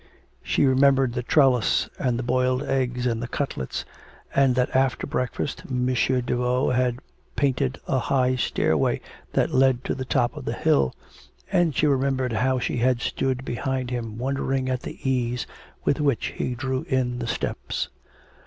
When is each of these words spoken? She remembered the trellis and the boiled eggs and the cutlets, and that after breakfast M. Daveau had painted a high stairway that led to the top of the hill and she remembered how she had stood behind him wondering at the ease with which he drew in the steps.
She 0.41 0.65
remembered 0.65 1.13
the 1.13 1.21
trellis 1.21 1.87
and 1.99 2.17
the 2.17 2.23
boiled 2.23 2.63
eggs 2.63 3.05
and 3.05 3.21
the 3.21 3.27
cutlets, 3.27 3.85
and 4.33 4.55
that 4.55 4.75
after 4.75 5.05
breakfast 5.05 5.61
M. 5.69 5.85
Daveau 5.85 6.71
had 6.71 6.97
painted 7.35 7.79
a 7.87 7.99
high 7.99 8.35
stairway 8.35 8.99
that 9.33 9.53
led 9.53 9.83
to 9.83 9.93
the 9.93 10.03
top 10.03 10.35
of 10.35 10.45
the 10.45 10.53
hill 10.53 10.95
and 11.51 11.75
she 11.75 11.85
remembered 11.85 12.33
how 12.33 12.57
she 12.57 12.77
had 12.77 12.99
stood 12.99 13.45
behind 13.45 13.91
him 13.91 14.17
wondering 14.17 14.69
at 14.71 14.81
the 14.81 14.97
ease 15.07 15.45
with 15.85 16.01
which 16.01 16.33
he 16.37 16.55
drew 16.55 16.81
in 16.89 17.19
the 17.19 17.27
steps. 17.27 17.89